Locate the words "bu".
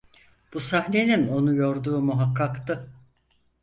0.53-0.59